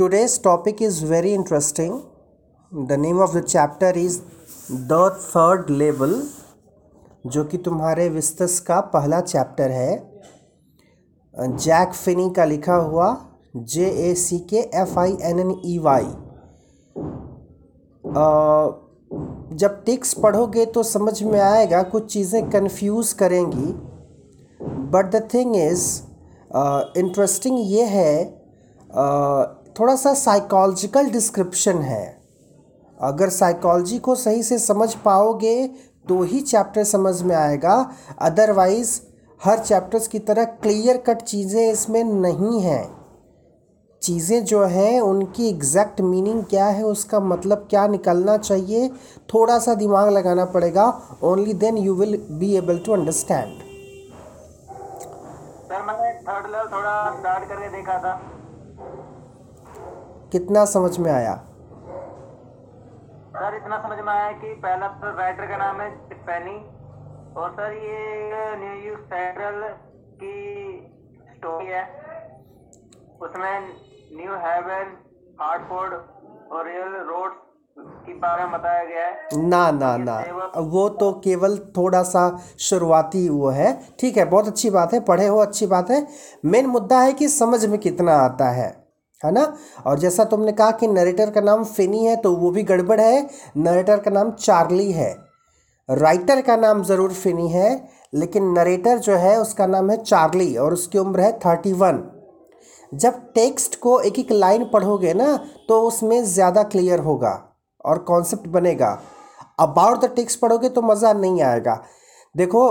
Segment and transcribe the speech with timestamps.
[0.00, 1.94] today's topic is very interesting.
[2.72, 4.20] The name of the chapter is
[4.90, 6.12] The Third Level,
[7.26, 9.96] जो कि तुम्हारे विस्तस का पहला चैप्टर है।
[11.34, 13.08] जैक फिनी का लिखा हुआ
[13.56, 16.06] J A C K F I N N E Y
[19.58, 23.72] जब टिक्स पढ़ोगे तो समझ में आएगा कुछ चीज़ें कंफ्यूज करेंगी।
[24.92, 25.86] But the thing is
[26.98, 28.14] interesting ये है
[29.78, 32.04] थोड़ा सा साइकोलॉजिकल डिस्क्रिप्शन है।
[33.00, 35.66] अगर साइकोलॉजी को सही से समझ पाओगे
[36.04, 37.74] तो ही चैप्टर समझ में आएगा।
[38.20, 39.00] अदरवाइज़
[39.40, 42.86] हर चैप्टर्स की तरह क्लियर कट चीज़ें इसमें नहीं हैं।
[44.02, 48.88] चीज़ें जो हैं, उनकी एग्जैक्ट मीनिंग क्या है, उसका मतलब क्या निकलना चाहिए
[49.34, 50.86] थोड़ा सा दिमाग लगाना पड़ेगा।
[51.24, 53.58] Only then you will be able to understand
[55.62, 58.20] sir, मैंने थर्ड लेवल थोड़ा स्टार्ट करके देखा था।
[60.32, 61.34] कितना समझ में आया?
[63.34, 65.90] सर इतना समझ में आया कि पहला तो राइटर का नाम है
[66.26, 66.56] पेनी
[67.36, 69.62] और सर ये न्यू सेंट्रल
[70.22, 70.36] की
[71.34, 71.82] स्टोरी है।
[73.22, 73.60] उसमें
[74.16, 74.96] न्यू हेवन
[75.40, 75.92] हार्टफोर्ड
[76.52, 77.30] और रियल रोड
[78.06, 80.18] के बारे में बताया गया है। ना ना ना।
[80.68, 82.22] वो तो केवल थोड़ा सा
[82.58, 86.06] शुरुआती वो है। ठीक है बहुत अच्छी बात है पढ़े हो अच्छी बात है।
[86.44, 88.87] मेन मुद्दा है कि समझ में कितना आता है।
[89.22, 89.52] है ना?
[89.86, 93.28] और जैसा तुमने कहा कि नरेटर का नाम फिनी है तो वो भी गड़बड़ है।
[93.58, 95.16] नरेटर का नाम चार्ली है।
[95.88, 100.72] राइटर का नाम ज़रूर फिनी है, लेकिन नरेटर जो है, उसका नाम है चार्ली और
[100.72, 102.02] उसकी उम्र है थर्टी वन
[102.92, 105.36] जब टेक्स्ट को एक एक लाइन पढ़ोगे ना
[105.68, 107.32] तो उसमें ज़्यादा क्लियर होगा
[107.84, 108.98] और कॉन्सेप्ट बनेगा।
[109.60, 111.74] अबाउट द टेक्स्ट पढ़ोगे तो मज़ा नहीं आएगा।
[112.34, 112.62] देखो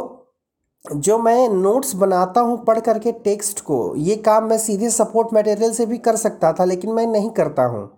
[0.88, 5.74] जो मैं नोट्स बनाता हूँ, पढ़ करके टेक्स्ट को, ये काम मैं सीधे सपोर्ट मटेरियल
[5.74, 7.90] से भी कर सकता था, लेकिन मैं नहीं करता हूँ।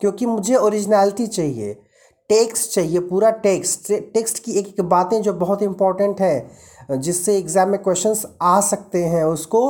[0.00, 1.72] क्योंकि मुझे ओरिजिनलिटी चाहिए
[2.30, 6.50] टेक्स्ट चाहिए, पूरा टेक्स्ट टेक्स्ट की एक एक बातें जो बहुत इंपॉर्टेंट है,
[6.90, 9.62] जिससे एग्ज़ाम में क्वेश्चंस आ सकते हैं, उसको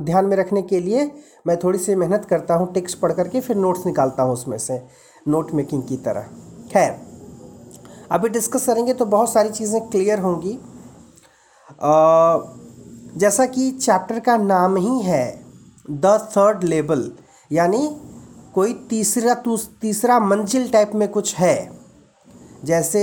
[0.00, 1.10] ध्यान में रखने के लिए
[1.46, 4.82] मैं थोड़ी सी मेहनत करता हूँ टेक्स्ट पढ़ करके फिर नोट्स निकालता हूँ उसमें से
[5.26, 6.26] नोट मेकिंग की तरह।
[6.72, 6.96] खैर,
[8.10, 10.58] अभी डिस्कस करेंगे तो बहुत सारी चीज़ें क्लियर होंगी।
[13.16, 15.42] जैसा कि चैप्टर का नाम ही है,
[15.90, 17.10] द थर्ड लेवल
[17.50, 17.88] यानी
[18.54, 19.34] कोई तीसरा
[19.82, 21.70] तीसरा मंजिल टाइप में कुछ है।
[22.64, 23.02] जैसे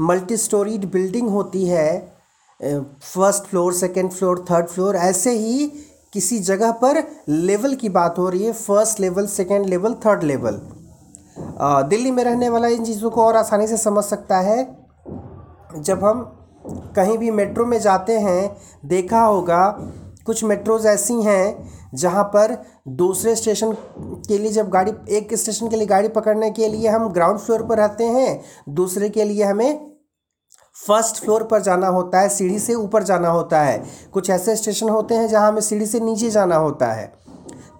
[0.00, 2.12] मल्टी स्टोरीड बिल्डिंग होती है
[2.60, 5.66] first floor, second floor, third floor, ऐसे ही
[6.12, 10.60] किसी जगह पर लेवल की बात हो रही है, first level, second level, third level.
[11.88, 14.64] Delhi में रहने वाला इन चीज़ों को और आसानी से समझ सकता है।
[15.76, 18.56] जब हम कहीं भी मेट्रो में जाते हैं,
[18.86, 19.68] देखा होगा,
[20.26, 22.56] कुछ मेट्रोज ऐसी हैं जहाँ पर
[22.88, 23.72] दूसरे स्टेशन
[24.28, 27.62] के लिए जब गाड़ी, एक स्टेशन के लिए गाड़ी पकड़ने के लिए हम ग्राउंड फ्लोर
[27.62, 29.90] पर रहते हैं, दूसरे के लिए हमें
[30.76, 33.82] फ़र्स्ट फ्लोर पर जाना होता है, सीढ़ी से ऊपर जाना होता है।
[34.12, 37.12] कुछ ऐसे स्टेशन होते हैं जहाँ हमें सीढ़ी से नीचे जाना होता है।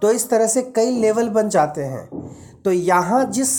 [0.03, 2.09] तो इस तरह से कई लेवल बन जाते हैं।
[2.65, 3.53] तो यहाँ जिस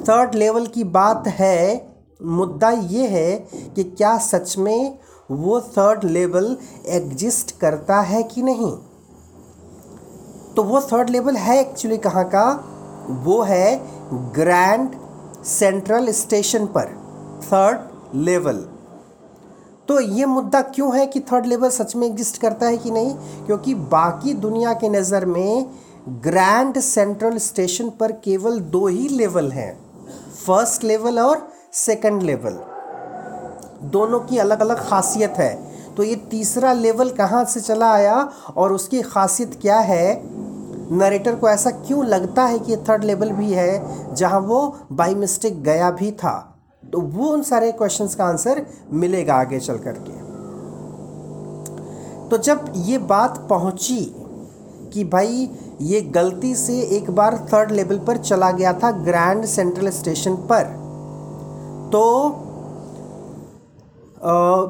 [0.00, 1.76] थर्ड लेवल की बात है
[2.20, 3.36] मुद्दा ये है
[3.76, 4.98] कि क्या सच में
[5.30, 6.56] वो थर्ड लेवल
[6.86, 8.70] एग्जिस्ट करता है कि नहीं?
[10.56, 12.44] तो वो थर्ड लेवल है एक्चुअली कहाँ का?
[13.24, 13.76] वो है
[14.32, 14.94] ग्रैंड
[15.44, 16.94] सेंट्रल स्टेशन पर
[17.44, 18.66] थर्ड लेवल
[19.88, 23.14] तो ये मुद्दा क्यों है कि थर्ड लेवल सच में एग्जिस्ट करता है कि नहीं?
[23.46, 25.66] क्योंकि बाकी दुनिया के नज़र में
[26.22, 29.72] ग्रैंड सेंट्रल स्टेशन पर केवल दो ही लेवल हैं।
[30.46, 32.58] फ़र्स्ट लेवल और सेकंड लेवल
[33.84, 35.54] दोनों की अलग अलग खासियत है।
[35.96, 38.14] तो ये तीसरा लेवल कहाँ से चला आया
[38.56, 40.22] और उसकी खासियत क्या है?
[40.92, 45.62] नरेटर को ऐसा क्यों लगता है कि थर्ड लेवल भी है, जहाँ वो बाई मिस्टेक
[45.62, 46.34] गया भी था?
[46.92, 50.24] तो वो उन सारे क्वेश्चंस का आंसर मिलेगा आगे चल कर के
[52.28, 54.00] तो जब ये बात पहुँची
[54.92, 55.50] कि भाई
[55.80, 60.85] ये गलती से एक बार थर्ड लेवल पर चला गया था ग्रैंड सेंट्रल स्टेशन पर
[61.92, 62.30] तो
[64.24, 64.66] आ,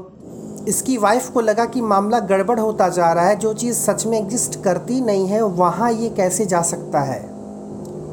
[0.69, 4.19] इसकी वाइफ को लगा कि मामला गड़बड़ होता जा रहा है जो चीज़ सच में
[4.19, 7.21] एग्जिस्ट करती नहीं है वहाँ ये कैसे जा सकता है?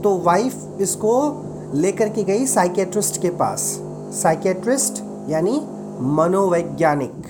[0.02, 3.80] तो वाइफ इसको लेकर के गई साइकेट्रिस्ट के पास।
[4.14, 5.68] साइकेट्रिस्ट यानी
[6.00, 7.24] मनोवैज्ञानिक।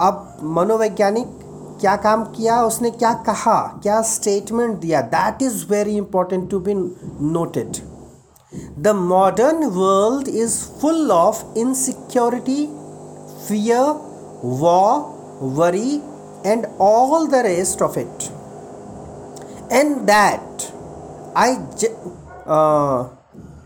[0.00, 1.40] अब मनोवैज्ञानिक
[1.80, 2.62] क्या काम किया?
[2.62, 3.80] उसने क्या कहा?
[3.82, 5.00] क्या स्टेटमेंट दिया?
[5.00, 6.74] That is very important to be
[7.20, 7.95] noted
[8.76, 12.66] The modern world is full of insecurity,
[13.48, 13.94] fear,
[14.42, 16.02] war, worry,
[16.44, 18.30] and all the rest of it.
[19.70, 20.72] And that
[21.34, 21.56] I
[22.46, 23.08] uh,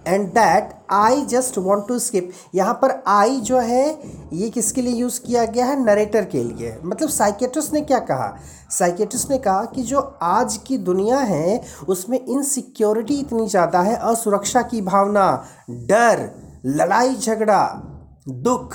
[0.06, 3.88] and that I just want to skip यहाँ पर आई जो है,
[4.32, 5.78] ये किसके लिए use किया गया है?
[5.84, 8.36] नरेटर के लिए। मतलब साइकेट्रिस्ट ने क्या कहा?
[8.70, 14.62] साइकेट्रिस्ट ने कहा कि जो आज की दुनिया है, उसमें इनसिक्योरिटी इतनी ज़्यादा है, असुरक्षा
[14.62, 15.32] की भावना,
[15.70, 16.28] डर,
[16.66, 17.64] लड़ाई, झगड़ा,
[18.28, 18.74] दुख,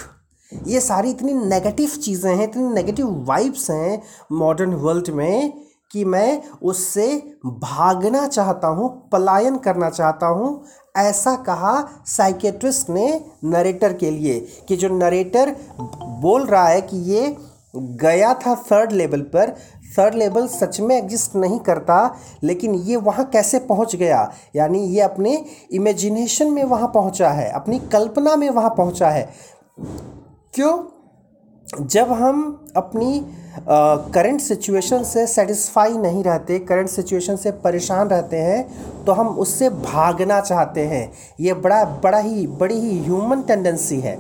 [0.52, 4.02] ये सारी इतनी नेगेटिव चीज़ें हैं, इतनी नेगेटिव वाइब्स हैं
[4.32, 5.54] मॉडर्न वर्ल्ड में
[5.92, 7.08] कि मैं उससे
[7.46, 10.64] भागना चाहता हूँ, पलायन करना चाहता हूँ
[10.98, 13.08] ऐसा कहा साइकेट्रिस्ट ने
[13.44, 15.56] नरेटर के लिए कि जो नरेटर
[16.22, 17.36] बोल रहा है कि ये
[17.76, 19.56] गया था थर्ड लेवल पर।
[19.98, 24.32] थर्ड लेवल सच में एग्जिस्ट नहीं करता, लेकिन ये वहाँ कैसे पहुँच गया?
[24.56, 25.34] यानी ये अपने
[25.72, 29.30] इमेजिनेशन में वहाँ पहुँचा है, अपनी कल्पना में वहाँ पहुँचा है।
[30.54, 30.78] क्यों?
[31.68, 32.42] जब हम
[32.76, 33.26] अपनी
[33.68, 39.70] करंट सिचुएशन से सेटिस्फाई नहीं रहते करंट सिचुएशन से परेशान रहते हैं तो हम उससे
[39.70, 44.18] भागना चाहते हैं। ये बड़ा बड़ा ही, बड़ी ही ह्यूमन टेंडेंसी है।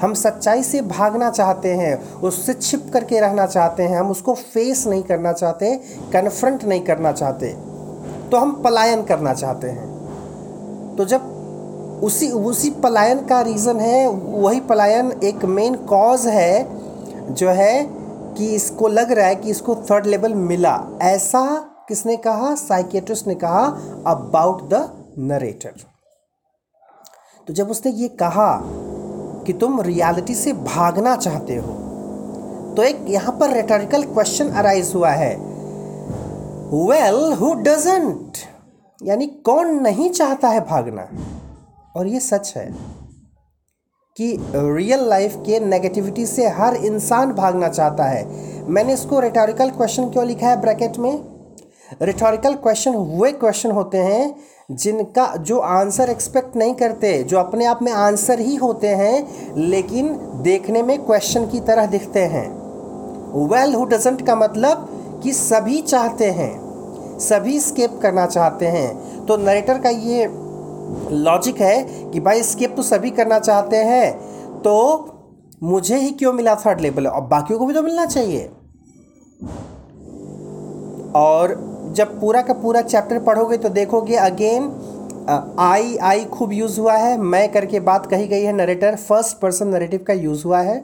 [0.00, 4.86] हम सच्चाई से भागना चाहते हैं, उससे छिप करके रहना चाहते हैं, हम उसको फेस
[4.86, 5.74] नहीं करना चाहते
[6.12, 7.52] कन्फ्रंट नहीं करना चाहते।
[8.30, 11.31] तो हम पलायन करना चाहते हैं। तो जब
[12.02, 16.66] उसी उसी पलायन का रीज़न है, वही पलायन एक मेन कॉज है,
[17.30, 17.84] जो है
[18.38, 21.44] कि इसको लग रहा है कि इसको थर्ड लेवल मिला। ऐसा
[21.88, 22.54] किसने कहा?
[22.54, 23.64] साइकेट्रिस्ट ने कहा
[24.06, 24.88] अबाउट द
[25.20, 25.72] नरेटर
[27.48, 28.50] तो जब उसने ये कहा
[29.46, 31.72] कि तुम रियलिटी से भागना चाहते हो
[32.76, 35.34] तो एक यहाँ पर रेटोरिकल क्वेश्चन अराइज हुआ है।
[36.82, 38.38] वेल हु डजेंट
[39.00, 41.06] यानी कौन नहीं चाहता है भागना?
[41.94, 42.66] और ये सच है
[44.16, 48.24] कि रियल लाइफ के नेगेटिविटी से हर इंसान भागना चाहता है।
[48.68, 51.12] मैंने इसको रिटोरिकल क्वेश्चन क्यों लिखा है ब्रैकेट में?
[52.02, 54.34] रिटोरिकल क्वेश्चन वे क्वेश्चन होते हैं
[54.70, 60.08] जिनका जो आंसर एक्सपेक्ट नहीं करते, जो अपने आप में आंसर ही होते हैं, लेकिन
[60.42, 62.48] देखने में क्वेश्चन की तरह दिखते हैं।
[63.48, 64.88] वेल हु डजेंट का मतलब
[65.22, 70.26] कि सभी चाहते हैं, सभी स्केप करना चाहते हैं। तो नरेटर का ये
[71.12, 74.12] लॉजिक है कि भाई स्किप तो सभी करना चाहते हैं
[74.62, 74.74] तो
[75.62, 78.50] मुझे ही क्यों मिला थर्ड लेवल और बाकियों को भी तो मिलना चाहिए।
[81.16, 81.54] और
[81.96, 84.70] जब पूरा का पूरा चैप्टर पढ़ोगे तो देखोगे अगेन
[85.60, 89.68] आई आई खूब यूज़ हुआ है। मैं करके बात कही गई है नरेटर फ़र्स्ट पर्सन
[89.68, 90.78] नरेटिव का यूज़ हुआ है।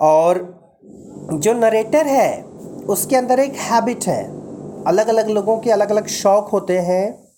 [0.00, 0.38] और
[1.32, 2.42] जो नरेटर है,
[2.88, 4.22] उसके अंदर एक हैबिट है।
[4.84, 7.29] अलग अलग लोगों के अलग अलग शौक़ होते हैं।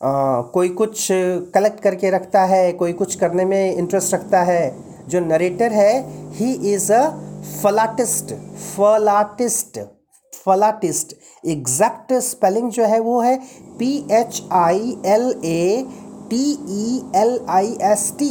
[0.00, 1.06] कोई कुछ
[1.54, 4.76] कलेक्ट करके रखता है, कोई कुछ करने में इंटरेस्ट रखता है।
[5.08, 5.92] जो नरेटर है
[6.34, 7.08] he is a
[7.62, 8.32] philatelist
[8.76, 9.78] philatelist
[10.46, 11.14] philatelist
[11.46, 13.36] exact spelling जो है वो है
[13.78, 15.86] P H I L A
[16.30, 18.30] T E L I S T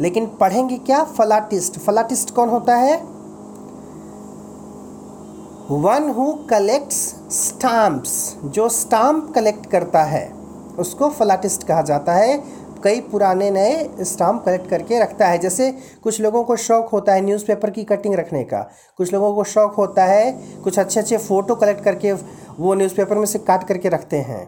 [0.00, 1.02] लेकिन पढ़ेंगे क्या?
[1.18, 2.96] फलाटिस्ट फलाटिस्ट कौन होता है?
[5.70, 6.96] वन हु कलेक्ट्स
[7.32, 10.26] स्टाम्प्स जो स्टाम्प कलेक्ट करता है,
[10.78, 12.36] उसको फलाटिस्ट कहा जाता है।
[12.84, 15.70] कई पुराने नए स्टाम्प कलेक्ट करके रखता है। जैसे
[16.02, 18.60] कुछ लोगों को शौक़ होता है न्यूज़पेपर की कटिंग रखने का।
[18.98, 20.30] कुछ लोगों को शौक़ होता है
[20.64, 24.46] कुछ अच्छे अच्छे फ़ोटो कलेक्ट करके वो न्यूज़पेपर में से काट करके रखते हैं।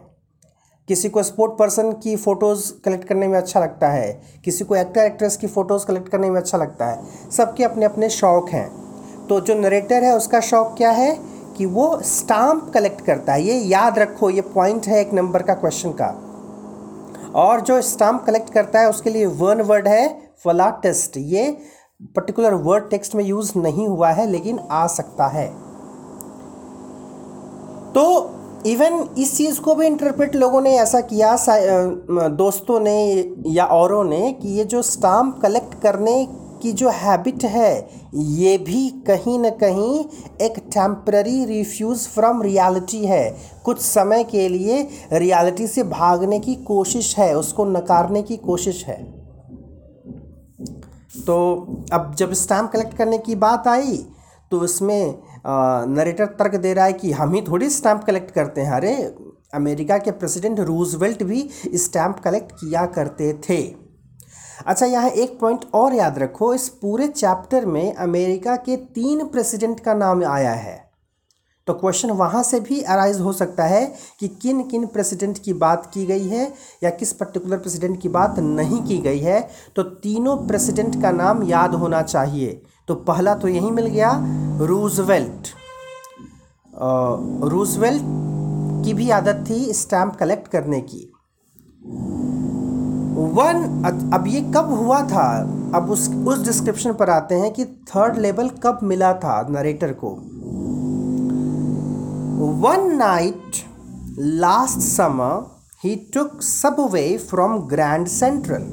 [0.89, 4.11] किसी को स्पोर्ट पर्सन की फ़ोटोज़ कलेक्ट करने में अच्छा लगता है।
[4.45, 8.09] किसी को एक्टर एक्ट्रेस की फ़ोटोज़ कलेक्ट करने में अच्छा लगता है। सबके अपने अपने
[8.09, 8.86] शौक़ हैं।
[9.29, 11.17] तो जो नरेटर है, उसका शौक़ क्या है?
[11.57, 15.53] कि वो स्टाम्प कलेक्ट करता है। ये याद रखो, ये पॉइंट है एक नंबर का
[15.53, 16.07] क्वेश्चन का।
[17.35, 20.07] और जो स्टाम्प कलेक्ट करता है, उसके लिए वन वर्ड है
[20.43, 21.57] फला टेस्ट ये
[22.15, 25.47] पर्टिकुलर वर्ड टेक्स्ट में यूज़ नहीं हुआ है, लेकिन आ सकता है।
[27.93, 28.03] तो
[28.65, 31.35] इवन इस चीज़ को भी इंटरप्रेट लोगों ने ऐसा किया
[32.29, 36.25] दोस्तों ने या औरों ने, कि ये जो स्टाम्प कलेक्ट करने
[36.61, 40.05] की जो हैबिट है, ये भी कहीं ना कहीं
[40.41, 47.17] एक टेम्प्ररी रिफ्यूज़ फ्रॉम रियलिटी है। कुछ समय के लिए रियलिटी से भागने की कोशिश
[47.17, 49.03] है, उसको नकारने की कोशिश है।
[51.25, 51.37] तो
[51.93, 54.05] अब जब स्टैम्प कलेक्ट करने की बात आई
[54.51, 55.15] तो उसमें
[55.87, 58.93] नरेटर तर्क दे रहा है कि हम ही थोड़ी स्टैम्प कलेक्ट करते हैं। अरे,
[59.53, 63.86] अमेरिका के प्रेसिडेंट रूजवेल्ट भी स्टैम्प कलेक्ट किया करते थे।
[64.65, 69.79] अच्छा यहाँ एक पॉइंट और याद रखो, इस पूरे चैप्टर में अमेरिका के तीन प्रेसिडेंट
[69.79, 70.85] का नाम आया है।
[71.67, 73.85] तो क्वेश्चन वहाँ से भी अराइज हो सकता है
[74.19, 76.45] कि किन किन प्रेसिडेंट की बात की गई है
[76.83, 79.39] या किस पर्टिकुलर प्रेसिडेंट की बात नहीं की गई है।
[79.75, 84.11] तो तीनों प्रेसिडेंट का नाम याद होना चाहिए। तो पहला तो यही मिल गया
[84.61, 85.47] रूजवेल्ट
[87.43, 88.01] रूजवेल्ट
[88.85, 91.11] की भी आदत थी स्टैम्प कलेक्ट करने की।
[93.17, 95.27] वन अब ये कब हुआ था?
[95.75, 100.09] अब उस उस डिस्क्रिप्शन पर आते हैं कि थर्ड लेवल कब मिला था नरेटर को।
[102.61, 103.63] One night
[104.19, 105.45] last summer
[105.83, 108.63] he took subway from grand central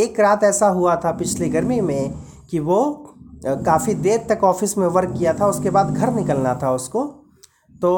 [0.00, 2.14] एक रात ऐसा हुआ था पिछली गर्मी में
[2.50, 2.82] कि वो
[3.46, 7.04] काफ़ी देर तक ऑफ़िस में वर्क किया था, उसके बाद घर निकलना था उसको।
[7.82, 7.92] तो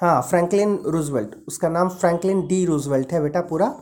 [0.00, 3.74] हाँ फ्रैंकलिन रूजवेल्ट उसका नाम फ्रैंकलिन डी रूजवेल्ट है बेटा पूरा।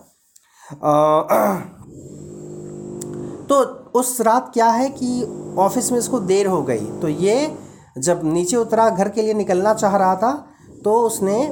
[3.49, 3.61] तो
[3.95, 5.25] उस रात क्या है कि
[5.59, 7.57] ऑफ़िस में इसको देर हो गई। तो ये
[7.99, 10.49] जब नीचे उतरा, घर के लिए निकलना चाह रहा था
[10.85, 11.50] तो उसने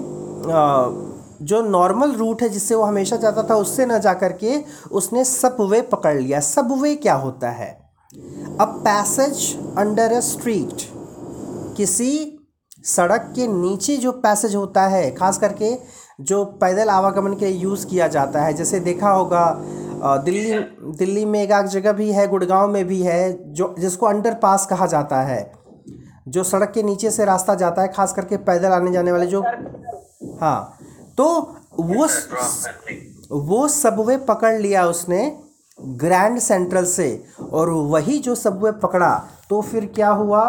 [1.42, 5.24] जो नॉर्मल रूट है जिससे वो हमेशा जाता था, उससे ना जा कर के उसने
[5.24, 7.90] सबवे पकड़ लिया। सबवे क्या होता है?
[8.60, 10.82] A passage under a street.
[11.76, 12.38] किसी
[12.86, 15.78] सड़क के नीचे जो पैसेज होता है, खास करके
[16.20, 19.44] जो पैदल आवागमन के यूज़ किया जाता है। जैसे देखा होगा
[20.24, 20.58] दिल्ली
[20.98, 24.86] दिल्ली में एक जगह भी है, गुड़गांव में भी है, जो, जिसको अंडर पास कहा
[24.86, 25.52] जाता है।
[26.28, 29.42] जो सड़क के नीचे से रास्ता जाता है, खास करके पैदल आने जाने वाले जो
[30.40, 30.78] हाँ
[31.18, 31.26] तो
[31.78, 32.06] वो
[33.32, 35.20] वो सबवे पकड़ लिया उसने
[35.78, 37.08] ग्रैंड सेंट्रल से
[37.52, 39.12] और वही जो सबवे पकड़ा
[39.50, 40.42] तो फिर क्या हुआ?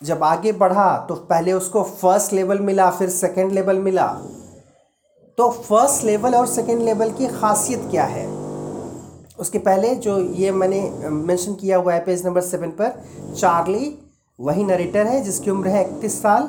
[0.00, 4.06] जब आगे बढ़ा तो पहले उसको फ़र्स्ट लेवल मिला, फिर सेकंड लेवल मिला।
[5.38, 8.26] तो फ़र्स्ट लेवल और सेकंड लेवल की खासियत क्या है?
[9.38, 12.92] उसके पहले जो ये मैंने मेंशन किया हुआ है पेज नंबर सेवन पर
[13.36, 13.98] चार्ली
[14.38, 16.48] वही नरेटर है जिसकी उम्र है इकतीस साल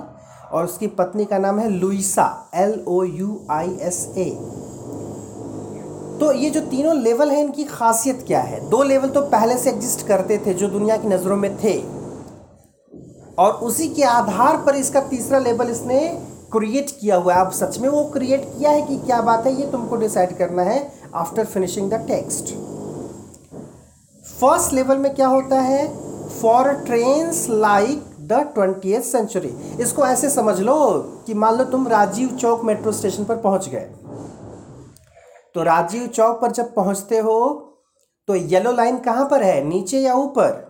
[0.51, 4.29] और उसकी पत्नी का नाम है Louisa L O U I S A
[6.19, 8.59] तो ये जो तीनों लेवल हैं, इनकी खासियत क्या है?
[8.69, 11.73] दो लेवल तो पहले से एग्जिस्ट करते थे, जो दुनिया की नज़रों में थे।
[13.37, 15.99] और उसी के आधार पर इसका तीसरा लेवल इसने
[16.51, 19.53] क्रिएट किया हुआ है। अब सच में वो क्रिएट किया है कि क्या बात है?
[19.53, 20.79] ये तुमको डिसाइड करना है
[21.15, 22.53] after finishing the text
[24.25, 25.87] first level में क्या होता है?
[26.31, 30.75] For trains like the twenty century इसको ऐसे समझ लो
[31.27, 33.87] कि मान लो तुम राजीव चौक मेट्रो स्टेशन पर पहुँच गए।
[35.55, 37.39] तो राजीव चौक पर जब पहुँचते हो
[38.27, 39.63] तो येलो लाइन कहाँ पर है?
[39.63, 40.66] नीचे या ऊपर?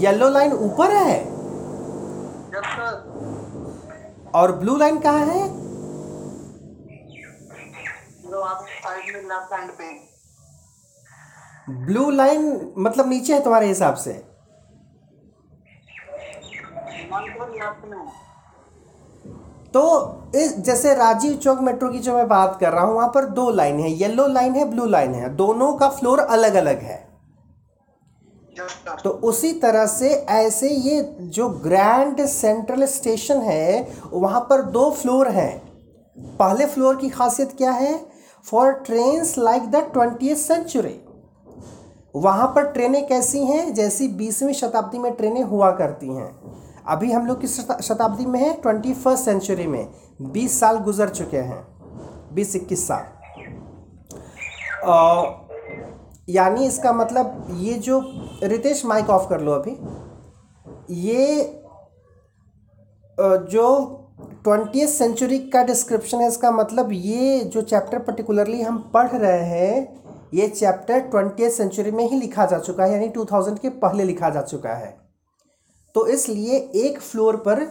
[0.00, 1.20] येलो लाइन ऊपर है?
[4.34, 5.48] और ब्लू लाइन कहाँ है?
[11.86, 14.12] ब्लू लाइन मतलब नीचे है तुम्हारे हिसाब से?
[19.74, 19.82] तो
[20.34, 23.50] इस जैसे राजीव चौक मेट्रो की जो मैं बात कर रहा हूँ वहाँ पर दो
[23.50, 27.09] लाइन है। येलो लाइन है ब्लू लाइन है। दोनों का फ्लोर अलग अलग है।
[29.04, 35.28] तो उसी तरह से ऐसे ये जो ग्रैंड सेंट्रल स्टेशन है, वहाँ पर दो फ्लोर
[35.28, 35.58] हैं।
[36.36, 38.06] पहले फ्लोर की खासियत क्या है?
[38.44, 41.00] For trains like the twenty century
[42.14, 43.74] वहाँ पर ट्रेनें कैसी हैं?
[43.74, 46.30] जैसी बीसवीं शताब्दी में ट्रेनें हुआ करती हैं।
[46.86, 48.60] अभी हम लोग किस शताब्दी में हैं?
[48.60, 49.88] ट्वेंटी फ़र्स्ट सेंचुरी में।
[50.22, 51.62] बीस साल गुजर चुके हैं।
[52.34, 53.04] बीस इक्कीस साल।
[56.30, 58.00] यानी इसका मतलब ये जो
[58.44, 59.76] रितेश माइक ऑफ़ कर लो अभी,
[60.90, 61.56] ये
[63.18, 63.96] जो
[64.44, 70.00] ट्वेंटी सेंचुरी का डिस्क्रिप्शन है, इसका मतलब ये जो चैप्टर पर्टिकुलरली हम पढ़ रहे हैं,
[70.34, 74.04] ये चैप्टर ट्वेंटी सेंचुरी में ही लिखा जा चुका है, यानी टू थाउज़ेंड के पहले
[74.04, 74.96] लिखा जा चुका है।
[75.94, 77.64] तो इसलिए एक फ्लोर पर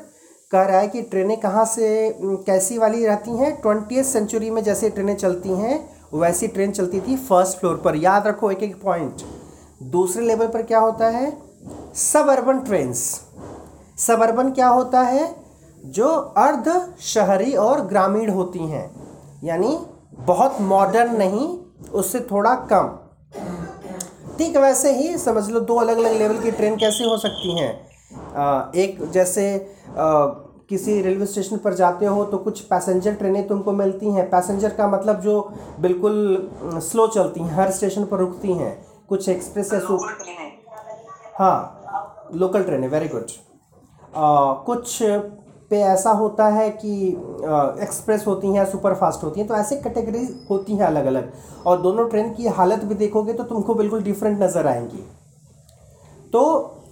[0.51, 1.87] कह रहा है कि ट्रेनें कहाँ से
[2.21, 3.55] कैसी वाली रहती हैं?
[3.61, 5.77] ट्वेंटी सेंचुरी में जैसे ट्रेनें चलती हैं
[6.13, 9.21] वैसी ट्रेन चलती थी फ़र्स्ट फ्लोर पर। याद रखो एक एक पॉइंट
[9.91, 11.31] दूसरे लेवल पर क्या होता है?
[11.95, 12.99] सब अर्बन ट्रेन्स
[13.97, 15.35] सब अर्बन क्या होता है?
[15.85, 18.89] जो अर्ध शहरी और ग्रामीण होती हैं।
[19.43, 19.77] यानी
[20.19, 21.57] बहुत मॉडर्न नहीं,
[21.91, 22.97] उससे थोड़ा कम।
[24.37, 27.71] ठीक वैसे ही समझ लो दो अलग अलग लेवल की ट्रेन कैसे हो सकती हैं।
[28.75, 29.43] एक जैसे
[30.69, 34.87] किसी रेलवे स्टेशन पर जाते हो तो कुछ पैसेंजर ट्रेनें तुमको मिलती हैं। पैसेंजर का
[34.87, 35.41] मतलब जो
[35.79, 38.73] बिल्कुल स्लो चलती हैं हर स्टेशन पर रुकती हैं।
[39.09, 39.79] कुछ एक्सप्रेस या
[41.39, 43.31] हाँ। लोकल ट्रेनें वेरी गुड
[44.65, 44.97] कुछ
[45.71, 47.07] पे ऐसा होता है कि
[47.83, 51.31] एक्सप्रेस होती हैं सुपर फास्ट होती हैं तो ऐसे कैटेगरी होती हैं अलग अलग
[51.65, 55.03] और दोनों ट्रेन की हालत भी देखोगे तो तुमको बिल्कुल डिफरेंट नज़र आएँगी।
[56.33, 56.41] तो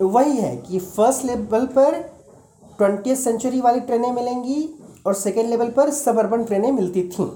[0.01, 2.03] वही है कि फ़र्स्ट लेवल पर
[2.77, 4.69] ट्वेंटी सेंचुरी वाली ट्रेनें मिलेंगी
[5.05, 7.27] और सेकेंड लेवल पर सब अर्बन ट्रेनें मिलती थीं।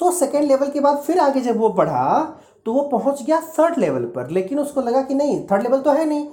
[0.00, 2.20] तो सेकेंड लेवल के बाद फिर आगे जब वो बढ़ा
[2.66, 5.92] तो वो पहुँच गया थर्ड लेवल पर, लेकिन उसको लगा कि नहीं थर्ड लेवल तो
[5.92, 6.26] है नहीं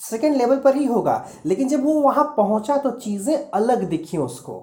[0.00, 4.54] सेकेंड लेवल पर ही होगा। लेकिन जब वो वहाँ पहुँचा तो चीज़ें अलग दिखी उसको।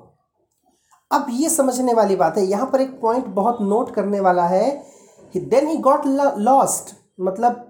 [1.11, 4.69] अब ये समझने वाली बात है, यहाँ पर एक पॉइंट बहुत नोट करने वाला है
[5.35, 7.67] देन ही गॉट लॉस्ट मतलब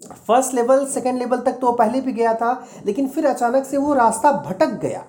[0.00, 2.52] फ़र्स्ट लेवल सेकेंड लेवल तक तो वो पहले भी गया था
[2.86, 5.04] लेकिन फिर अचानक से वो रास्ता भटक गया।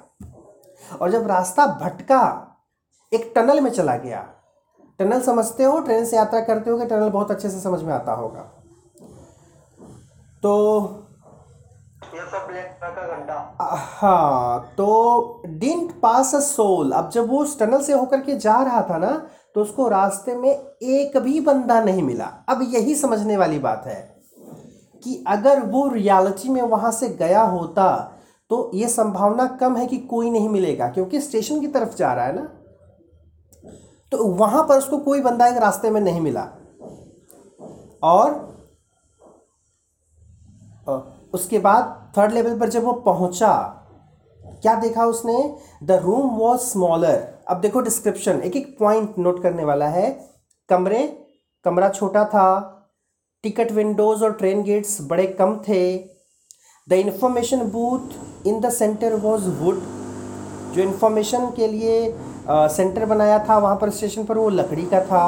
[1.02, 2.22] और जब रास्ता भटका
[3.12, 4.26] एक टनल में चला गया।
[5.00, 7.94] टनल समझते हो ट्रेन से यात्रा करते हो कि टनल बहुत अच्छे से समझ में
[7.94, 8.42] आता होगा।
[10.44, 10.54] तो
[12.14, 12.48] ये सब
[12.82, 13.36] का गड्ढा
[14.00, 18.62] हाँ तो डिंट पास अ सोल अब जब वो उस टनल से होकर के जा
[18.64, 19.12] रहा था ना
[19.56, 24.17] तो उसको रास्ते में एक भी बंदा नहीं मिला। अब यही समझने वाली बात है।
[25.08, 28.14] कि अगर वो रियलिटी में वहाँ से गया होता
[28.50, 32.26] तो ये संभावना कम है कि कोई नहीं मिलेगा, क्योंकि स्टेशन की तरफ़ जा रहा
[32.26, 32.42] है ना।
[34.12, 36.42] तो वहाँ पर उसको कोई बंदा एक रास्ते में नहीं मिला।
[38.04, 38.46] और
[41.34, 43.54] उसके बाद थर्ड लेवल पर जब वो पहुँचा,
[44.62, 45.58] क्या देखा उसने?
[45.84, 50.10] द रूम वॉज़ स्मॉलर अब देखो डिस्क्रिप्शन एक एक पॉइंट नोट करने वाला है।
[50.70, 51.06] कमरे,
[51.66, 52.74] कमरा छोटा था
[53.44, 55.98] टिकट विंडोज़ और ट्रेन गेट्स बड़े कम थे।
[56.88, 59.82] The information booth in the centre was wood
[60.74, 62.14] जो इन्फॉर्मेशन के लिए
[62.50, 65.24] सेंटर बनाया था, वहाँ पर स्टेशन पर वो लकड़ी का था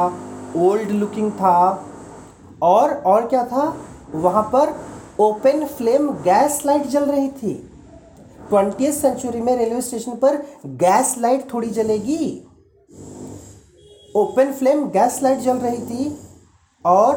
[0.57, 1.85] ओल्ड लुकिंग था।
[2.63, 3.75] और और क्या था?
[4.13, 4.73] वहाँ पर
[5.19, 7.53] ओपन फ्लेम गैस लाइट जल रही थी।
[8.49, 12.25] ट्वेंटी सेंचुरी में रेलवे स्टेशन पर गैस लाइट थोड़ी जलेगी।
[14.15, 16.17] ओपन फ्लेम गैस लाइट जल रही थी।
[16.85, 17.15] और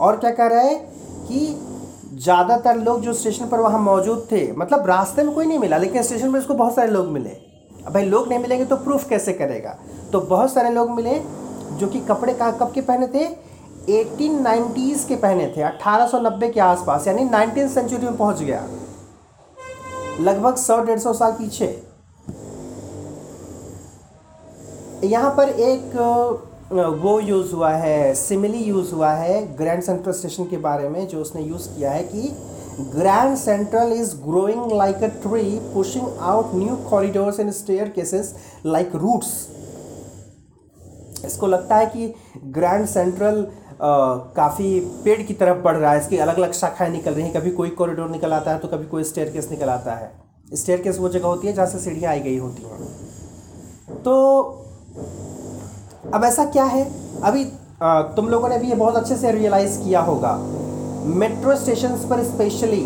[0.00, 0.74] और क्या कह रहा है
[1.28, 1.46] कि
[2.14, 6.02] ज़्यादातर लोग जो स्टेशन पर वहाँ मौजूद थे मतलब रास्ते में कोई नहीं मिला, लेकिन
[6.02, 7.30] स्टेशन पर इसको बहुत सारे लोग मिले।
[7.86, 9.76] अब भाई लोग नहीं मिलेंगे तो प्रूफ कैसे करेगा?
[10.12, 11.18] तो बहुत सारे लोग मिले
[11.72, 13.26] जो कि कपड़े का कब के पहने थे?
[13.88, 18.66] 1890s के पहने थे 1890 के आसपास, यानी 19th सेंचुरी में पहुँच गया।
[20.20, 21.66] लगभग सौ, डेढ़ सौ साल पीछे।
[25.04, 25.92] यहाँ पर एक
[26.70, 31.20] वो यूज़ हुआ है सिमिली यूज़ हुआ है ग्रैंड सेंट्रल स्टेशन के बारे में, जो
[31.20, 32.22] उसने यूज़ किया है कि
[32.92, 37.50] grand central is growing like a tree pushing out new corridors and
[37.88, 38.34] staircases
[38.66, 39.30] like roots
[41.24, 42.12] इसको लगता है कि
[42.52, 43.46] ग्रैंड सेंट्रल
[43.80, 47.50] काफ़ी पेड़ की तरफ़ बढ़ रहा है। इसकी अलग अलग शाखाएँ निकल रही हैं। कभी
[47.52, 50.12] कोई कॉरिडोर निकल आता है तो कभी कोई स्टेयर केस निकल आता है।
[50.54, 54.62] स्टेयर केस वो जगह होती है जहाँ से सीढ़ियाँ आई गई होती हैं। तो
[56.14, 56.84] अब ऐसा क्या है?
[57.22, 57.44] अभी
[57.82, 60.32] अ, तुम लोगों ने भी ये बहुत अच्छे से रियलाइज़ किया होगा।
[61.14, 62.82] मेट्रो स्टेशन पर स्पेशली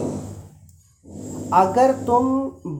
[1.54, 2.26] अगर तुम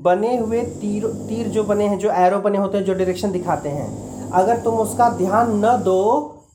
[0.05, 3.68] बने हुए तीर तीर जो बने हैं जो एरो बने होते हैं जो डायरेक्शन दिखाते
[3.68, 6.03] हैं अगर तुम उसका ध्यान न दो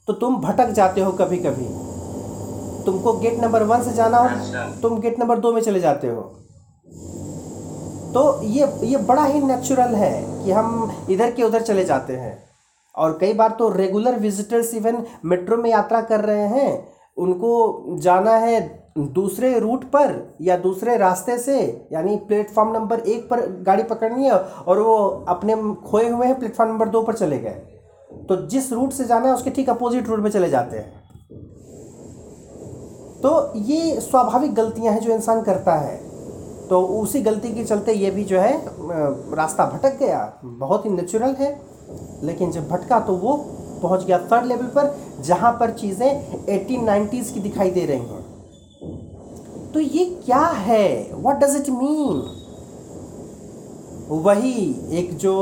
[0.08, 1.66] तो तुम भटक जाते हो कभी कभी
[2.86, 6.22] तुमको गेट नंबर वन से जाना हो तुम गेट नंबर दो में चले जाते हो।
[8.14, 12.45] तो ये ये बड़ा ही नेचुरल है कि हम इधर के उधर चले जाते हैं।
[12.98, 18.36] और कई बार तो रेगुलर विजिटर्स इवन मेट्रो में यात्रा कर रहे हैं। उनको जाना
[18.38, 18.60] है
[18.98, 24.32] दूसरे रूट पर या दूसरे रास्ते से, यानी प्लेटफॉर्म नंबर एक पर गाड़ी पकड़नी है
[24.32, 24.96] और वो
[25.30, 25.56] अपने
[25.88, 27.62] खोए हुए हैं प्लेटफॉर्म नंबर दो पर चले गए।
[28.30, 31.04] तो जिस रूट से जाना है, उसके ठीक अपोजिट रूट में चले जाते हैं।
[33.22, 35.98] तो ये स्वाभाविक गलतियाँ हैं जो इंसान करता है।
[36.68, 38.62] तो उसी गलती के चलते ये भी जो है
[39.36, 41.52] रास्ता भटक गया। बहुत ही नेचुरल है।
[42.24, 43.36] लेकिन जब भटका तो वो
[43.82, 48.24] पहुँच गया थर्ड लेवल पर, जहाँ पर चीज़ें 1890s की दिखाई दे रही हैं।
[49.74, 51.12] तो ये क्या है?
[51.16, 52.24] वट डज इट मीन
[54.10, 55.36] वही एक जो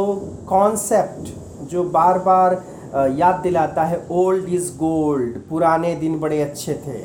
[0.50, 1.30] कॉन्सेप्ट
[1.70, 2.62] जो बार बार
[3.18, 7.02] याद दिलाता है ओल्ड इज़ गोल्ड पुराने दिन बड़े अच्छे थे।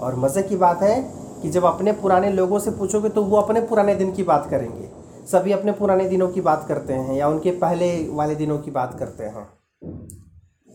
[0.00, 1.00] और मज़े की बात है
[1.42, 4.88] कि जब अपने पुराने लोगों से पूछोगे तो वो अपने पुराने दिन की बात करेंगे।
[5.26, 8.98] सभी अपने पुराने दिनों की बात करते हैं या उनके पहले वाले दिनों की बात
[8.98, 9.48] करते हैं।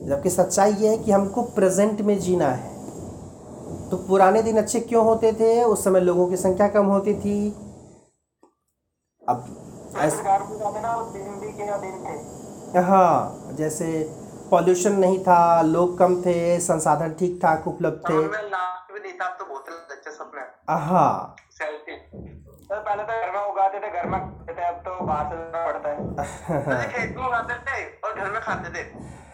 [0.07, 2.73] जबकि सच्चाई ये है कि हमको प्रेजेंट में जीना है।
[3.89, 5.63] तो पुराने दिन अच्छे क्यों होते थे?
[5.63, 7.49] उस समय लोगों की संख्या कम होती थी।
[9.29, 9.45] अब
[9.97, 10.13] ऐस
[12.75, 14.15] हाँ जैसे
[14.51, 18.29] पॉल्यूशन नहीं था लोग कम थे संसाधन ठीक ठाक उपलब्ध थे। तो
[20.69, 21.35] हाँ
[22.65, 25.35] सर पहले तो घर में उगाते थे घर में खाते थे अब तो बाहर से
[25.65, 25.97] पड़ता है।
[26.65, 28.83] पहले खेत में उगाते थे और घर में खाते थे।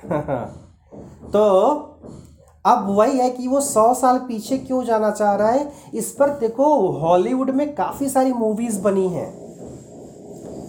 [1.32, 1.44] तो
[2.65, 6.30] अब वही है कि वो सौ साल पीछे क्यों जाना चाह रहा है इस पर
[6.39, 6.65] देखो
[7.00, 9.30] हॉलीवुड में काफ़ी सारी मूवीज़ बनी हैं।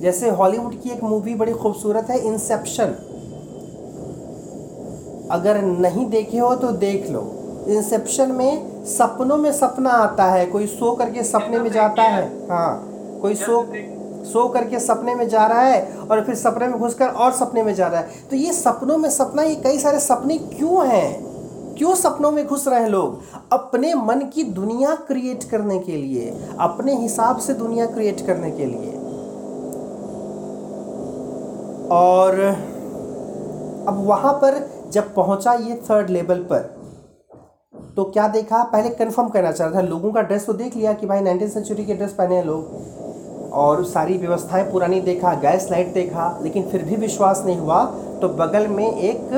[0.01, 2.95] जैसे हॉलीवुड की एक मूवी बड़ी खूबसूरत है इंसेप्शन
[5.31, 7.31] अगर नहीं देखे हो तो देख लो।
[7.69, 12.89] इंसेप्शन में सपनों में सपना आता है कोई सो करके सपने में जाता है। हाँ
[13.23, 13.67] कोई सो
[14.25, 17.75] सो करके सपने में जा रहा है और फिर सपने में घुसकर और सपने में
[17.75, 21.33] जा रहा है। तो ये सपनों में सपना ये कई सारे सपने क्यों हैं?
[21.79, 23.21] क्यों सपनों में घुस रहे हैं लोग?
[23.53, 28.65] अपने मन की दुनिया क्रिएट करने के लिए अपने हिसाब से दुनिया क्रिएट करने के
[28.65, 28.93] लिए।
[31.91, 32.41] और
[33.89, 36.82] अब वहाँ पर जब पहुँचा ये थर्ड लेवल पर
[37.97, 38.63] तो क्या देखा?
[38.63, 41.49] पहले कंफर्म करना चाह रहा था। लोगों का ड्रेस तो देख लिया कि भाई नाइनटीन
[41.49, 46.63] सेंचुरी के ड्रेस पहने हैं लोग। और सारी व्यवस्थाएँ पुरानी देखा गैस लाइट देखा, लेकिन
[46.69, 47.85] फिर भी विश्वास नहीं हुआ।
[48.21, 49.29] तो बगल में एक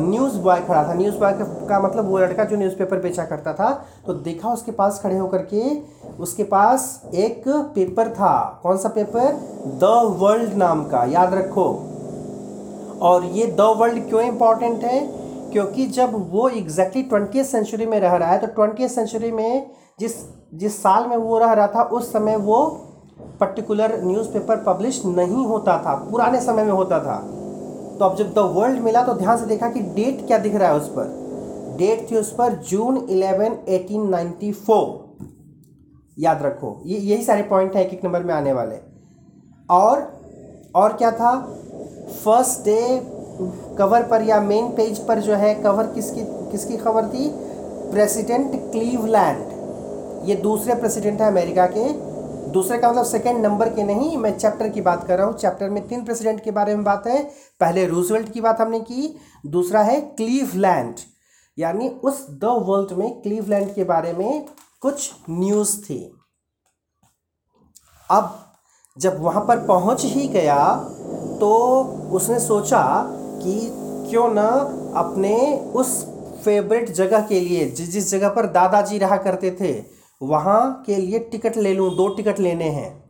[0.00, 1.32] न्यूज़ बॉय खड़ा था। न्यूज़ बॉय
[1.68, 3.70] का मतलब वो लड़का जो न्यूज़पेपर बेचा करता था।
[4.06, 5.62] तो देखा उसके पास खड़े होकर के,
[6.22, 9.32] उसके पास एक पेपर था। कौन सा पेपर
[9.80, 11.66] द वर्ल्ड नाम का। याद रखो।
[13.02, 15.23] और ये द वर्ल्ड क्यों इंपॉर्टेंट है?
[15.54, 20.14] क्योंकि जब वो एग्जैक्टली ट्वेंटी सेंचुरी में रह रहा है तो ट्वेंटी सेंचुरी में जिस
[20.54, 22.64] जिस साल में वो रह रहा था, उस समय वो
[23.40, 27.16] पर्टिकुलर न्यूज़पेपर पब्लिश नहीं होता था, पुराने समय में होता था।
[27.98, 30.68] तो अब जब द वर्ल्ड मिला तो ध्यान से देखा कि डेट क्या दिख रहा
[30.68, 35.18] है उस पर। डेट थी उस पर June eleven eighteen ninety four
[36.18, 38.76] याद रखो, ये, यही सारे पॉइंट है एक एक नंबर में आने वाले।
[39.70, 40.12] और
[40.74, 41.36] और क्या था?
[42.24, 42.80] फ़र्स्ट डे
[43.78, 46.20] कवर पर या मेन पेज पर जो है कवर किसकी
[46.50, 47.28] किसकी खबर थी?
[47.90, 51.88] प्रेसिडेंट क्लीवलैंड ये दूसरे प्रेसिडेंट हैं अमेरिका के।
[52.52, 55.70] दूसरे का मतलब सेकेंड नंबर के नहीं, मैं चैप्टर की बात कर रहा हूँ। चैप्टर
[55.70, 57.22] में तीन प्रेसिडेंट के बारे में बात है।
[57.60, 59.16] पहले रूजवेल्ट की बात हमने की,
[59.46, 60.94] दूसरा है क्लीवलैंड
[61.58, 64.44] यानी उस द वर्ल्ड में क्लीवलैंड के बारे में
[64.80, 65.98] कुछ न्यूज़ थी।
[68.10, 68.38] अब
[68.96, 70.74] जब वहाँ पर पहुँच ही गया
[71.40, 71.50] तो
[72.12, 72.80] उसने सोचा
[73.44, 73.70] कि
[74.10, 74.48] क्यों ना
[74.94, 76.06] अपने उस
[76.44, 79.84] फेवरेट जगह के लिए, जिस जिस जगह पर दादाजी रहा करते थे,
[80.22, 83.04] वहाँ के लिए टिकट ले लूँ, दो टिकट लेने हैं।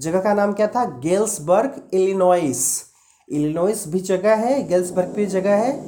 [0.00, 0.84] जगह का नाम क्या था?
[0.84, 2.82] गेल्सबर्ग इलिनॉइस
[3.32, 5.84] इलिनॉइस भी जगह है गेल्सबर्ग भी जगह है।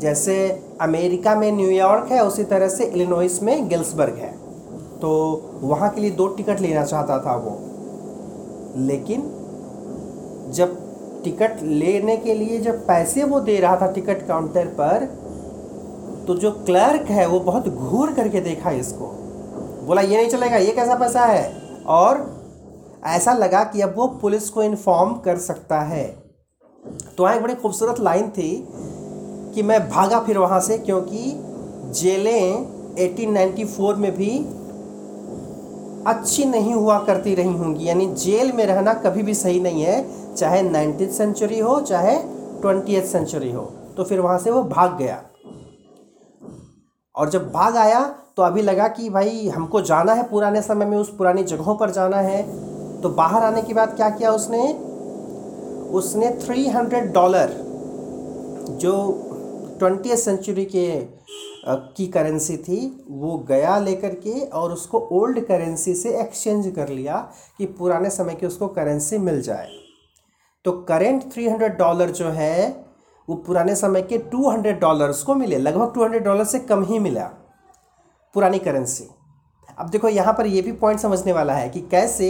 [0.00, 4.32] जैसे अमेरिका में न्यूयॉर्क है, उसी तरह से इलिनॉइस में गेल्सबर्ग है।
[5.00, 7.58] तो वहाँ के लिए दो टिकट लेना चाहता था वो।
[8.76, 9.20] लेकिन
[10.50, 10.89] जब
[11.24, 15.04] टिकट लेने के लिए जब पैसे वो दे रहा था टिकट काउंटर पर
[16.26, 19.06] तो जो क्लर्क है वो बहुत घूर करके देखा इसको।
[19.86, 21.52] बोला, ये नहीं चलेगा, ये कैसा पैसा है?
[21.86, 22.40] और
[23.06, 26.04] ऐसा लगा कि अब वो पुलिस को इन्फॉर्म कर सकता है।
[27.16, 28.68] तो वहाँ एक बड़ी खूबसूरत लाइन थी
[29.54, 31.32] कि मैं भागा फिर वहाँ से, क्योंकि
[32.00, 34.38] जेलें 1894 में भी
[36.06, 40.19] अच्छी नहीं हुआ करती रही होंगी। यानी जेल में रहना कभी भी सही नहीं है।
[40.30, 42.16] चाहे नाइनटीन सेंचुरी हो, चाहे
[42.60, 43.62] ट्वेंटी सेंचुरी हो
[43.96, 45.22] तो फिर वहाँ से वो भाग गया।
[47.14, 48.00] और जब भाग आया
[48.36, 51.90] तो अभी लगा कि भाई हमको जाना है पुराने समय में, उस पुरानी जगहों पर
[51.90, 52.42] जाना है।
[53.00, 54.62] तो बाहर आने के बाद क्या किया उसने?
[55.90, 57.54] उसने थ्री हंड्रेड डॉलर
[58.72, 58.92] जो
[59.78, 60.88] ट्वेंटी सेंचुरी के
[61.66, 67.16] की करेंसी थी, वो गया लेकर के और उसको ओल्ड करेंसी से एक्सचेंज कर लिया
[67.58, 69.68] कि पुराने समय की उसको करेंसी मिल जाए।
[70.64, 72.68] तो करेंट थ्री हंड्रेड डॉलर जो है,
[73.28, 76.84] वो पुराने समय के टू हंड्रेड डॉलर्स को मिले। लगभग टू हंड्रेड डॉलर से कम
[76.84, 77.24] ही मिला
[78.34, 79.08] पुरानी करेंसी
[79.78, 82.28] अब देखो, यहाँ पर ये भी पॉइंट समझने वाला है कि कैसे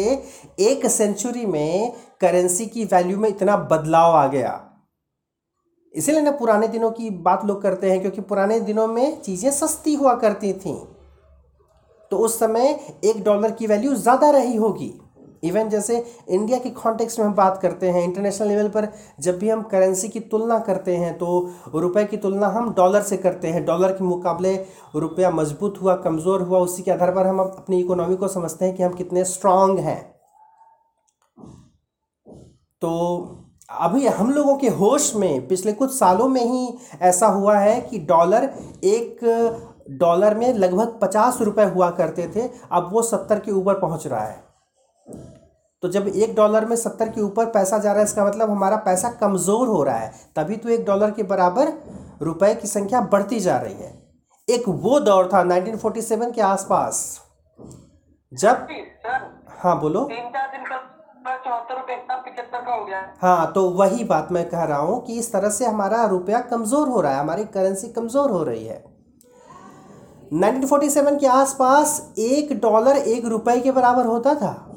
[0.60, 4.52] एक सेंचुरी में करेंसी की वैल्यू में इतना बदलाव आ गया।
[5.94, 9.94] इसीलिए ना पुराने दिनों की बात लोग करते हैं, क्योंकि पुराने दिनों में चीज़ें सस्ती
[9.94, 10.74] हुआ करती थी।
[12.10, 14.92] तो उस समय एक डॉलर की वैल्यू ज़्यादा रही होगी।
[15.42, 15.96] इवन जैसे
[16.28, 18.88] इंडिया के कॉन्टेक्स्ट में हम बात करते हैं इंटरनेशनल लेवल पर
[19.20, 23.16] जब भी हम करेंसी की तुलना करते हैं तो रुपए की तुलना हम डॉलर से
[23.16, 24.54] करते हैं। डॉलर के मुकाबले
[24.96, 28.74] रुपया मज़बूत हुआ, कमज़ोर हुआ, उसी के आधार पर हम अपनी इकोनॉमी को समझते हैं
[28.76, 30.00] कि हम कितने स्ट्रांग हैं।
[32.82, 33.36] तो
[33.70, 36.68] अभी हम लोगों के होश में, पिछले कुछ सालों में ही
[37.02, 38.48] ऐसा हुआ है कि डॉलर
[38.84, 39.18] एक
[40.00, 44.20] डॉलर में लगभग पचास रुपए हुआ करते थे, अब वो सत्तर के ऊपर पहुँच रहा
[44.20, 44.49] है।
[45.82, 48.76] तो जब एक डॉलर में सत्तर के ऊपर पैसा जा रहा है इसका मतलब हमारा
[48.84, 51.72] पैसा कमज़ोर हो रहा है तभी तो एक डॉलर के बराबर
[52.22, 53.92] रुपए की संख्या बढ़ती जा रही है।
[54.48, 57.20] एक वो दौर था 1947 के आसपास
[58.32, 60.00] जब सर। हाँ बोलो।
[63.20, 66.88] हाँ तो वही बात मैं कह रहा हूँ कि इस तरह से हमारा रुपया कमज़ोर
[66.88, 68.82] हो रहा है हमारी करेंसी कमज़ोर हो रही है।
[70.32, 74.69] 1947 के आसपास एक डॉलर एक रुपए के बराबर होता था।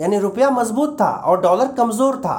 [0.00, 2.38] यानी रुपया मज़बूत था और डॉलर कमज़ोर था।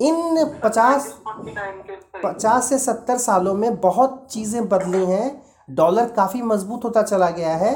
[0.00, 5.42] इन पचास फोर्टी नाइन के करीब। पचास से सत्तर सालों में बहुत चीज़ें बदली हैं।
[5.68, 7.72] डॉलर काफ़ी मज़बूत होता चला गया है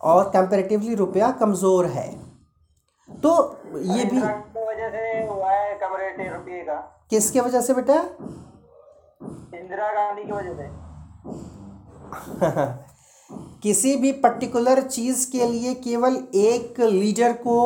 [0.00, 2.08] और कंपैरेटिवली रुपया कमज़ोर है।
[3.08, 3.30] तो
[3.76, 4.20] ये भी
[7.10, 7.94] किसके वजह से बेटा?
[9.54, 10.66] इंदिरा गांधी की वजह से।
[13.64, 17.58] किसी भी पर्टिकुलर चीज़ के लिए केवल एक लीडर को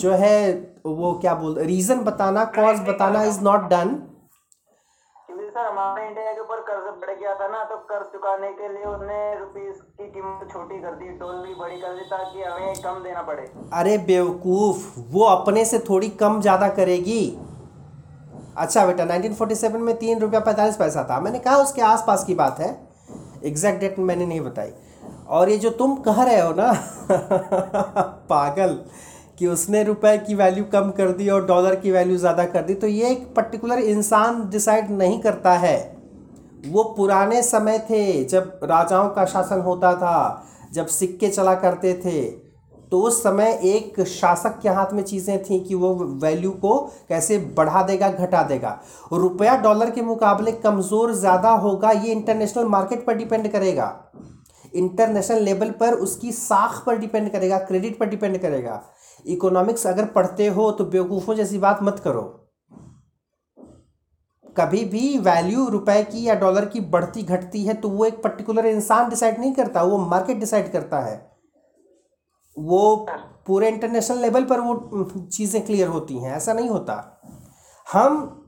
[0.00, 0.38] जो है
[0.86, 3.94] वो क्या बोल रीज़न बताना कॉज बताना इज़ नॉट डन
[5.54, 8.84] सर हमारे इंडिया के ऊपर कर्ज बढ़ गया था ना तो कर्ज चुकाने के लिए
[8.84, 13.02] उसने रुपीस की कीमत छोटी कर दी टोल भी बड़ी कर दी ताकि हमें कम
[13.02, 17.20] देना पड़े। अरे बेवकूफ़ वो अपने से थोड़ी कम ज़्यादा करेगी।
[18.56, 22.58] अच्छा बेटा 1947 में तीन रुपया पैंतालीस पैसा था। मैंने कहा उसके आसपास की बात
[22.60, 22.72] है।
[23.44, 24.70] एग्जैक्ट डेट मैंने नहीं बताई।
[25.28, 26.72] और ये जो तुम कह रहे हो ना,
[28.30, 28.78] पागल,
[29.38, 32.74] कि उसने रुपए की वैल्यू कम कर दी और डॉलर की वैल्यू ज़्यादा कर दी
[32.74, 35.76] तो ये एक पर्टिकुलर इंसान डिसाइड नहीं करता है।
[36.66, 42.43] वो पुराने समय थे, जब राजाओं का शासन होता था, जब सिक्के चला करते थे
[42.94, 46.76] तो उस समय एक शासक के हाथ में चीज़ें थी कि वो वैल्यू को
[47.08, 48.78] कैसे बढ़ा देगा, घटा देगा।
[49.12, 53.88] रुपया डॉलर के मुकाबले कमज़ोर ज़्यादा होगा, ये इंटरनेशनल मार्केट पर डिपेंड करेगा।
[54.74, 58.80] इंटरनेशनल लेवल पर उसकी साख पर डिपेंड करेगा क्रेडिट पर डिपेंड करेगा।
[59.26, 62.22] इकोनॉमिक्स अगर पढ़ते हो तो बेवकूफ़ों जैसी बात मत करो।
[64.56, 68.66] कभी भी वैल्यू रुपए की या डॉलर की बढ़ती, घटती है तो वो एक पर्टिकुलर
[68.68, 71.33] इंसान डिसाइड नहीं करता, वो मार्केट डिसाइड करता है।
[72.56, 73.06] वो
[73.46, 77.20] पूरे इंटरनेशनल लेवल पर वो चीज़ें क्लियर होती हैं, ऐसा नहीं होता।
[77.86, 78.40] हम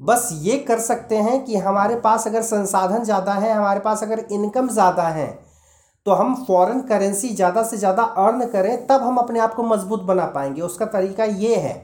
[0.00, 4.24] बस ये कर सकते हैं कि हमारे पास अगर संसाधन ज़्यादा है, हमारे पास अगर
[4.32, 5.26] इनकम ज़्यादा है
[6.06, 10.02] तो हम फॉरेन करेंसी ज़्यादा से ज़्यादा अर्न करें, तब हम अपने आप को मज़बूत
[10.02, 11.74] बना पाएँगे। उसका तरीका ये है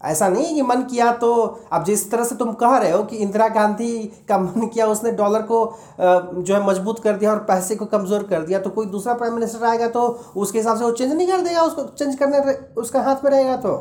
[0.00, 1.32] ऐसा नहीं कि मन किया तो
[1.72, 3.92] अब जिस तरह से तुम कह रहे हो कि इंदिरा गांधी
[4.28, 5.60] का मन किया उसने डॉलर को
[6.00, 9.34] जो है मज़बूत कर दिया और पैसे को कमज़ोर कर दिया तो कोई दूसरा प्राइम
[9.34, 10.02] मिनिस्टर आएगा तो
[10.36, 13.56] उसके हिसाब से वो चेंज नहीं कर देगा उसको चेंज करने उसका हाथ में रहेगा
[13.56, 13.72] तो।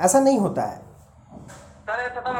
[0.00, 0.76] ऐसा नहीं होता है।
[1.78, 2.32] तो तो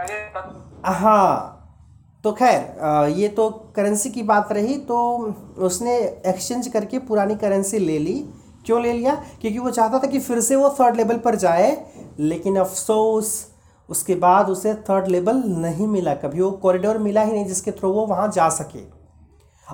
[0.00, 1.52] हैं तब हाँ
[2.24, 4.96] तो खैर ये तो करेंसी की बात रही तो
[5.58, 8.14] उसने एक्सचेंज करके पुरानी करेंसी ले ली।
[8.66, 9.14] क्यों ले लिया?
[9.40, 11.76] क्योंकि वो चाहता था कि फिर से वो थर्ड लेवल पर जाए,
[12.18, 13.46] लेकिन अफसोस,
[13.88, 17.92] उसके बाद उसे थर्ड लेवल नहीं मिला, कभी वो कॉरिडोर मिला ही नहीं जिसके थ्रू
[17.92, 18.80] वो वहाँ जा सके।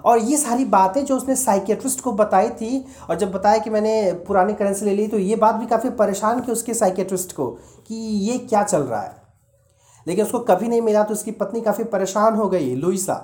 [0.05, 4.13] और ये सारी बातें जो उसने साइकेट्रिस्ट को बताई थी, और जब बताया कि मैंने
[4.27, 7.47] पुरानी करेंसी ले ली तो ये बात भी काफ़ी परेशान की उसके साइकेट्रिस्ट को
[7.89, 9.17] कि ये क्या चल रहा है।
[10.07, 13.15] लेकिन उसको कभी नहीं मिला तो उसकी पत्नी काफ़ी परेशान हो गई लुइसा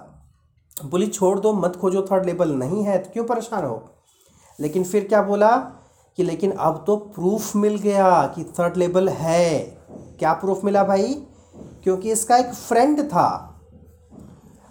[0.85, 3.76] बोली, छोड़ दो, मत खोजो थर्ड लेवल नहीं है तो क्यों परेशान हो?
[4.59, 5.57] लेकिन फिर क्या बोला
[6.18, 9.61] कि लेकिन अब तो प्रूफ मिल गया कि थर्ड लेवल है।
[10.18, 11.14] क्या प्रूफ मिला भाई?
[11.85, 13.44] क्योंकि इसका एक फ्रेंड था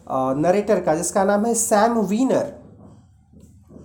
[0.10, 2.54] नरेटर का, जिसका नाम है Sam Weiner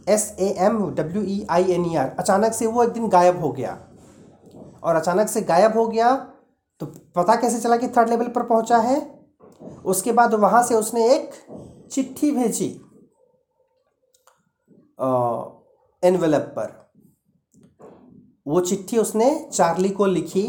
[0.08, 3.40] S A M W E I N E R अचानक से वो एक दिन गायब
[3.40, 3.78] हो गया।
[4.82, 6.14] और अचानक से गायब हो गया
[6.80, 6.86] तो
[7.16, 9.00] पता कैसे चला कि थर्ड लेवल पर पहुँचा है?
[9.84, 11.30] उसके बाद वहाँ से उसने एक
[11.92, 12.68] चिट्ठी भेजी।
[16.02, 16.80] एनवेलप पर।
[18.46, 20.46] वो चिट्ठी उसने चार्ली को लिखी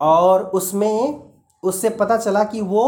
[0.00, 1.22] और उसमें
[1.62, 2.84] उससे पता चला कि वो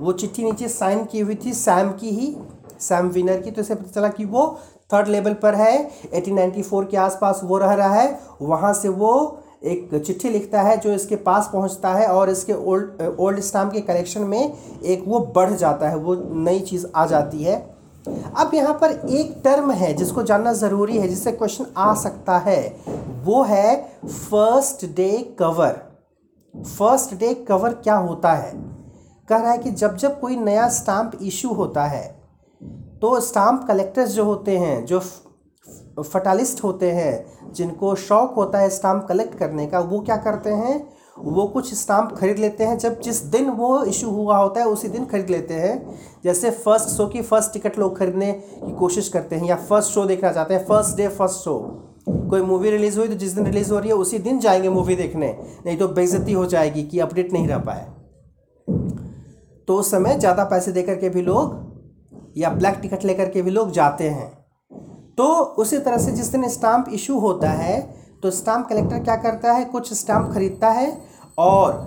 [0.00, 2.36] वो चिट्ठी नीचे साइन की हुई थी, सैम की ही,
[2.80, 4.46] सैम विनर की। तो इससे पता चला कि वो
[4.92, 9.94] थर्ड लेवल पर है 1894 के आसपास वो रह रहा है। वहाँ से वो एक
[9.96, 14.20] चिट्ठी लिखता है जो इसके पास पहुँचता है और इसके ओल्ड ओल्ड स्टाम्प के कलेक्शन
[14.20, 18.90] में एक वो बढ़ जाता है, वो नई चीज़ आ जाती है। अब यहाँ पर
[19.10, 22.60] एक टर्म है जिसको जानना ज़रूरी है, जिससे क्वेश्चन आ सकता है।
[23.24, 25.80] वो है first day cover
[26.54, 28.52] first day cover क्या होता है?
[29.28, 32.06] कह रहा है कि जब जब कोई नया स्टाम्प इशू होता है
[33.02, 35.00] तो स्टाम्प कलेक्टर्स जो होते हैं, जो
[36.02, 40.97] फटालिस्ट होते हैं, जिनको शौक होता है स्टाम्प कलेक्ट करने का, वो क्या करते हैं?
[41.18, 44.88] वो कुछ स्टाम्प खरीद लेते हैं। जब जिस दिन वो इशू हुआ होता है, उसी
[44.88, 49.36] दिन खरीद लेते हैं। जैसे फ़र्स्ट शो की फ़र्स्ट टिकट लोग खरीदने की कोशिश करते
[49.36, 51.58] हैं या फ़र्स्ट शो देखना चाहते हैं। फ़र्स्ट डे फ़र्स्ट शो
[52.30, 54.94] कोई मूवी रिलीज़ हुई तो जिस दिन रिलीज़ हो रही है, उसी दिन जाएँगे मूवी
[54.96, 57.86] देखने। नहीं तो बेइज्जती हो जाएगी कि अपडेट नहीं रह पाए
[59.68, 63.50] तो उस समय ज़्यादा पैसे दे करके भी लोग या ब्लैक टिकट लेकर के भी
[63.50, 64.30] लोग जाते हैं।
[65.18, 65.24] तो
[65.58, 67.80] उसी तरह से जिस दिन स्टाम्प इशू होता है
[68.22, 69.64] तो स्टाम्प कलेक्टर क्या करता है?
[69.64, 70.90] कुछ स्टाम्प खरीदता है।
[71.38, 71.86] और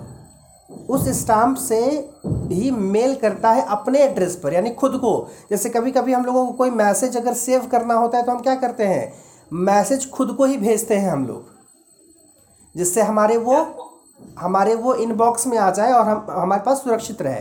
[0.88, 1.78] उस स्टाम्प से
[2.26, 6.46] ही मेल करता है अपने एड्रेस पर, यानी खुद को। जैसे कभी कभी हम लोगों
[6.46, 9.12] को कोई मैसेज अगर सेव करना होता है तो हम क्या करते हैं?
[9.52, 11.50] मैसेज खुद को ही भेजते हैं हम लोग,
[12.74, 13.64] जिससे हमारे वो
[14.38, 17.40] हमारे वो इनबॉक्स में आ जाए और हम, हमारे पास सुरक्षित रहे।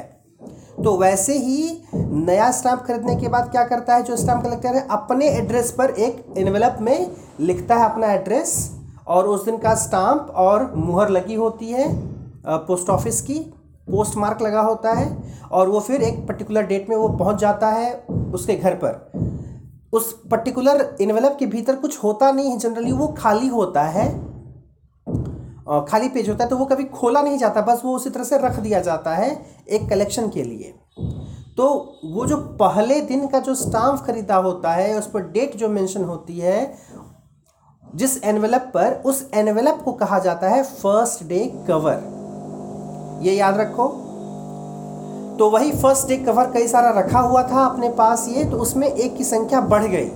[0.84, 4.04] तो वैसे ही नया स्टैम्प खरीदने के बाद क्या करता है?
[4.04, 8.56] जो स्टाम्प कलेक्टर है, अपने एड्रेस पर एक इन्वेलप में लिखता है अपना एड्रेस
[9.12, 11.88] और उस दिन का स्टाम्प और मुहर लगी होती है
[12.48, 13.40] पोस्ट ऑफ़िस की,
[13.88, 15.08] पोस्ट मार्क लगा होता है
[15.52, 17.94] और वो फिर एक पर्टिकुलर डेट में वो पहुँच जाता है
[18.34, 23.48] उसके घर पर। उस पर्टिकुलर इन्वेलप के भीतर कुछ होता नहीं है जनरली वो खाली
[23.48, 24.10] होता है
[25.88, 28.38] खाली पेज होता है तो वो कभी खोला नहीं जाता, बस वो उसी तरह से
[28.38, 29.30] रख दिया जाता है
[29.70, 30.74] एक कलेक्शन के लिए।
[31.58, 31.68] तो
[32.06, 36.04] वो जो पहले दिन का जो स्टाम्प खरीदा होता है, उस पर डेट जो मेंशन
[36.04, 36.64] होती है
[37.96, 43.88] जिस एनवेलप पर उस एनवेलप को कहा जाता है फ़र्स्ट डे कवर ये याद रखो।
[45.40, 48.88] तो वही फ़र्स्ट डे कवर कई सारा रखा हुआ था अपने पास ये तो उसमें
[48.88, 50.10] एक की संख्या बढ़ गई।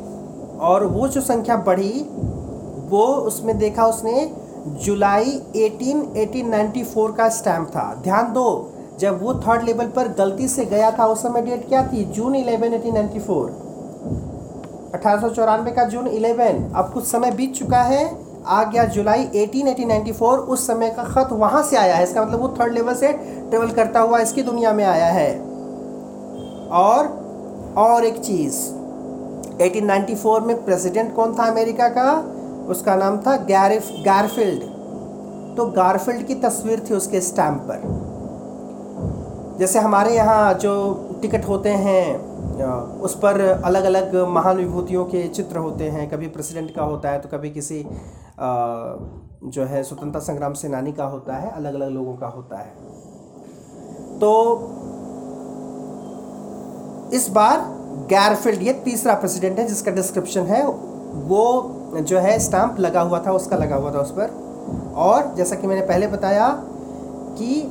[0.59, 2.07] और वो जो संख्या बढ़ी,
[2.89, 4.31] वो उसमें देखा उसने,
[4.67, 10.65] जुलाई 18 1894 का स्टैम्प था। ध्यान दो, जब वो थर्ड लेवल पर गलती से
[10.65, 12.05] गया था, उस समय डेट क्या थी?
[12.05, 13.64] जून 11 1894
[14.95, 18.03] अठारह सौ चौरानवे का जून 11 अब कुछ समय बीत चुका है।
[18.47, 22.41] आ गया जुलाई 18 1894 उस समय का ख़त वहाँ से आया है। इसका मतलब
[22.41, 25.31] वो थर्ड लेवल से ट्रेवल करता हुआ इसकी दुनिया में आया है।
[26.79, 27.07] और
[27.77, 28.55] और एक चीज़।
[29.61, 32.11] 1894 में प्रेसिडेंट कौन था अमेरिका का?
[32.69, 34.61] उसका नाम था गैरिफ गारफील्ड
[35.57, 37.79] तो गारफील्ड की तस्वीर थी उसके स्टैम्प पर।
[39.59, 40.73] जैसे हमारे यहाँ जो
[41.21, 42.03] टिकट होते हैं
[43.01, 47.19] उस पर अलग अलग महान विभूतियों के चित्र होते हैं। कभी प्रेसिडेंट का होता है
[47.19, 47.83] तो कभी किसी
[49.45, 52.73] जो है स्वतंत्रता संग्राम सेनानी का होता है अलग अलग लोगों का होता है।
[54.19, 54.31] तो
[57.13, 57.65] इस बार
[58.09, 63.31] गैरफील्ड ये तीसरा प्रेसिडेंट है जिसका डिस्क्रिप्शन है, वो जो है स्टाम्प लगा हुआ था,
[63.31, 66.47] उसका लगा हुआ था उस पर। और जैसा कि मैंने पहले बताया
[67.37, 67.61] कि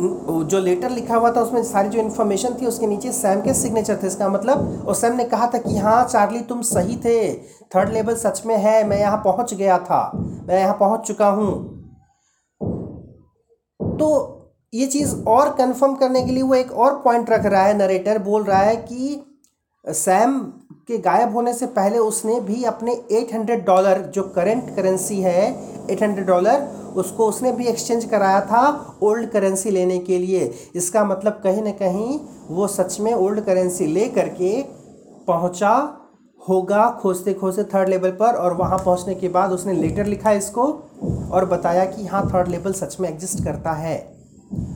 [0.00, 3.98] जो लेटर लिखा हुआ था, उसमें सारी जो इन्फॉर्मेशन थी, उसके नीचे सैम के सिग्नेचर
[4.02, 7.32] थे इसका मतलब। और सैम ने कहा था कि हाँ चार्ली तुम सही थे।
[7.74, 10.10] थर्ड लेवल सच में है, मैं यहाँ पहुँच गया था।
[10.48, 11.52] मैं यहाँ पहुँच चुका हूँ।
[13.98, 14.34] तो
[14.72, 18.18] ये चीज़ और कंफर्म करने के लिए वो एक और पॉइंट रख रहा है नरेटर
[18.18, 19.24] बोल रहा है कि
[19.84, 20.38] सैम
[20.88, 25.42] के गायब होने से पहले उसने भी अपने 800 डॉलर जो करंट करेंसी है
[25.86, 26.66] 800 डॉलर
[26.98, 31.70] उसको उसने भी एक्सचेंज कराया था ओल्ड करेंसी लेने के लिए। इसका मतलब कहीं ना
[31.72, 32.18] कहीं
[32.50, 34.60] वो सच में ओल्ड करेंसी ले करके
[35.26, 35.74] पहुँचा
[36.40, 40.64] होगा खोजते खोजते थर्ड लेवल पर और वहाँ पहुँचने के बाद उसने लेटर लिखा इसको
[41.32, 43.96] और बताया कि हाँ थर्ड लेवल सच में एग्जिस्ट करता है।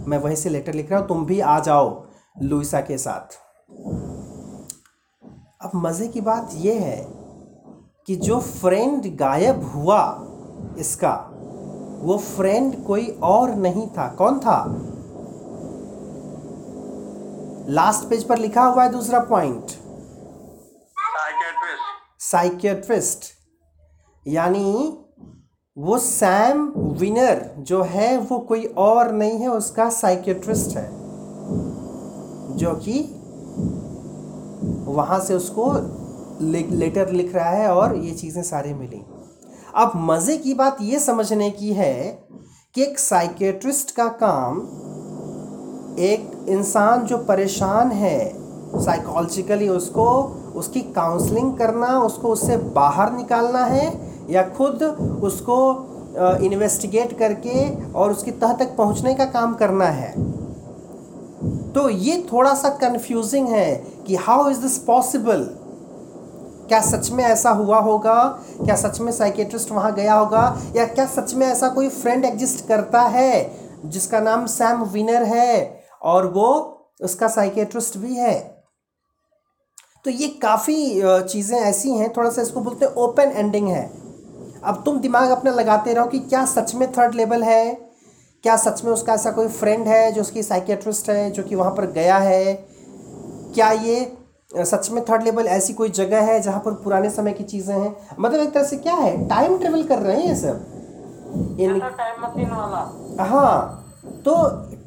[0.06, 2.04] मैं वहीं से लेटर लिख रहा हूँ, तुम भी आ जाओ
[2.42, 3.38] लुइसा के साथ।
[5.64, 7.06] अब मज़े की बात यह है
[8.06, 10.02] कि जो फ्रेंड गायब हुआ
[10.78, 11.12] इसका
[12.02, 14.58] वो फ्रेंड कोई और नहीं था। कौन था?
[17.68, 19.70] लास्ट पेज पर लिखा हुआ है दूसरा पॉइंट
[22.20, 23.24] साइकियाट्रिस्ट
[24.26, 24.98] यानी
[25.76, 26.66] वो सैम
[26.98, 30.88] विनर जो है वो कोई और नहीं है उसका साइकियाट्रिस्ट है।
[32.56, 33.00] जो कि
[34.92, 35.72] वहाँ से उसको
[36.76, 39.02] लेटर लिख रहा है और ये चीज़ें सारी मिली।
[39.74, 41.94] अब मज़े की बात ये समझने की है
[42.74, 44.58] कि एक साइकेट्रिस्ट का काम
[45.98, 48.18] एक इंसान जो परेशान है
[48.74, 50.04] साइकोलॉजिकली उसको,
[50.56, 53.86] उसकी काउंसलिंग करना, उसको उससे बाहर निकालना है
[54.30, 54.82] या खुद
[55.22, 55.58] उसको
[56.44, 60.12] इन्वेस्टिगेट करके और उसकी तह तक पहुँचने का काम करना है।
[61.72, 63.74] तो ये थोड़ा सा कंफ्यूजिंग है
[64.06, 65.48] कि हाउ इज़ दिस पॉसिबल
[66.72, 68.22] क्या सच में ऐसा हुआ होगा?
[68.64, 70.60] क्या सच में साइकेट्रिस्ट वहाँ गया होगा?
[70.76, 73.50] या क्या सच में ऐसा कोई फ्रेंड एग्जिस्ट करता है,
[73.84, 76.48] जिसका नाम सैम विनर है और वो
[77.00, 78.34] उसका साइकेट्रिस्ट भी है?
[80.04, 83.84] तो ये काफ़ी चीज़ें ऐसी हैं, थोड़ा सा इसको बोलते हैं ओपन एंडिंग है।
[84.64, 87.74] अब तुम दिमाग अपना लगाते रहो कि क्या सच में थर्ड लेवल है?
[88.42, 91.72] क्या सच में उसका ऐसा कोई फ्रेंड है जो उसकी साइकेट्रिस्ट है, जो कि वहाँ
[91.72, 92.54] पर गया है?
[93.54, 94.00] क्या ये
[94.54, 97.94] सच में थर्ड लेवल ऐसी कोई जगह है जहाँ पर पुराने समय की चीज़ें हैं?
[98.20, 99.28] मतलब एक तरह से क्या है?
[99.28, 100.66] टाइम ट्रेवल कर रहे हैं ये सब?
[101.60, 103.78] इन टाइम मशीन वाला। हाँ
[104.24, 104.34] तो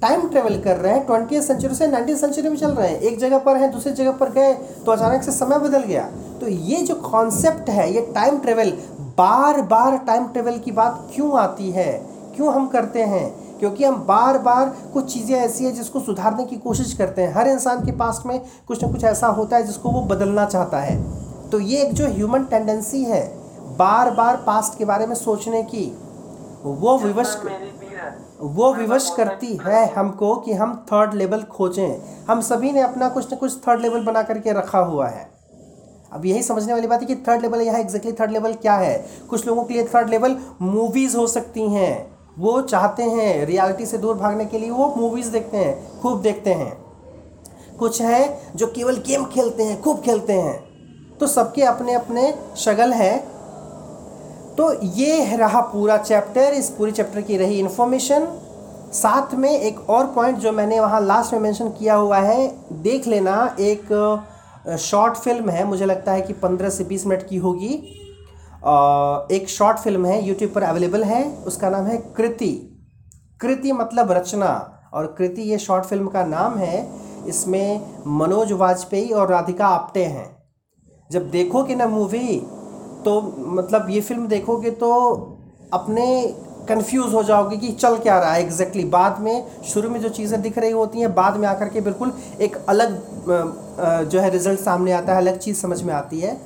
[0.01, 3.17] टाइम ट्रेवल कर रहे हैं ट्वेंटी सेंचुरी से नाइनटीन सेंचुरी में चल रहे हैं। एक
[3.19, 4.53] जगह पर हैं दूसरी जगह पर गए
[4.85, 6.03] तो अचानक से समय बदल गया।
[6.41, 8.71] तो ये जो कॉन्सेप्ट है ये टाइम ट्रेवल
[9.17, 11.91] बार बार टाइम ट्रेवल की बात क्यों आती है?
[12.35, 13.25] क्यों हम करते हैं?
[13.59, 17.47] क्योंकि हम बार बार कुछ चीज़ें ऐसी हैं जिसको सुधारने की कोशिश करते हैं। हर
[17.47, 20.97] इंसान के पास में कुछ ना कुछ ऐसा होता है जिसको वो बदलना चाहता है।
[21.49, 23.25] तो ये एक जो ह्यूमन टेंडेंसी है
[23.77, 25.85] बार बार पास्ट के बारे में सोचने की
[26.63, 27.37] वो विवश
[28.41, 33.31] वो विवश करती है हमको कि हम थर्ड लेवल खोजें। हम सभी ने अपना कुछ
[33.31, 35.29] ना कुछ थर्ड लेवल बना करके रखा हुआ है।
[36.13, 39.05] अब यही समझने वाली बात है कि थर्ड लेवल यहाँ एग्जैक्टली थर्ड लेवल क्या है?
[39.29, 43.97] कुछ लोगों के लिए थर्ड लेवल मूवीज़ हो सकती हैं। वो चाहते हैं रियलिटी से
[43.97, 46.71] दूर भागने के लिए, वो मूवीज़ देखते हैं, खूब देखते हैं।
[47.79, 52.93] कुछ हैं जो केवल गेम खेलते हैं, खूब खेलते हैं। तो सबके अपने अपने शगल
[52.93, 53.17] है।
[54.57, 58.27] तो ये रहा पूरा चैप्टर इस पूरी चैप्टर की रही इन्फॉर्मेशन
[58.93, 63.07] साथ में एक और पॉइंट जो मैंने वहाँ लास्ट में मेंशन किया हुआ है, देख
[63.07, 68.04] लेना, एक शॉर्ट फ़िल्म है, मुझे लगता है कि पंद्रह से बीस मिनट की होगी।
[69.31, 72.51] एक शॉर्ट फ़िल्म है यूट्यूब पर अवेलेबल है, उसका नाम है कृति।
[73.41, 74.53] कृति मतलब रचना,
[74.93, 76.87] और कृति ये शॉर्ट फ़िल्म का नाम है,
[77.27, 80.29] इसमें मनोज वाजपेयी और राधिका आप्टे हैं।
[81.09, 82.39] जब देखोगे ना मूवी
[83.05, 84.91] तो मतलब ये फ़िल्म देखोगे तो
[85.73, 86.05] अपने
[86.69, 88.83] कंफ्यूज हो जाओगे कि चल क्या रहा है एग्जैक्टली.
[88.85, 92.13] बाद में, शुरू में जो चीज़ें दिख रही होती हैं, बाद में आकर के बिल्कुल
[92.41, 96.37] एक अलग जो है रिज़ल्ट सामने आता है, अलग चीज़ समझ में आती है।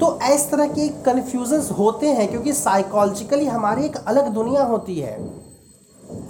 [0.00, 5.16] तो इस तरह के कन्फ्यूजन्स होते हैं क्योंकि साइकोलॉजिकली हमारी एक अलग दुनिया होती है।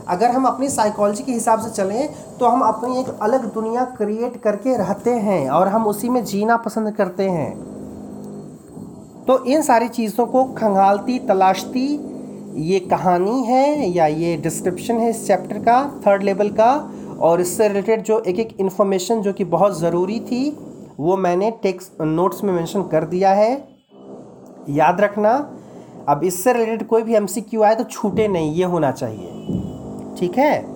[0.08, 2.08] अगर हम अपनी साइकोलॉजी के हिसाब से चलें
[2.38, 6.56] तो हम अपनी एक अलग दुनिया क्रिएट करके रहते हैं और हम उसी में जीना
[6.56, 7.52] पसंद करते हैं।
[9.26, 11.88] तो इन सारी चीज़ों को खंगालती, तलाशती,
[12.62, 16.72] ये कहानी है या ये डिस्क्रिप्शन है इस चैप्टर का थर्ड लेवल का,
[17.20, 20.44] और इससे रिलेटेड जो एक एक इन्फॉर्मेशन जो कि बहुत ज़रूरी थी
[21.02, 23.52] वो मैंने टेक्स, नोट्स में मेंशन कर दिया है।
[24.70, 25.32] याद रखना,
[26.08, 30.71] अब इससे रिलेटेड कोई भी एमसीक्यू आए तो छूटे नहीं, ये होना चाहिए। ठीक है?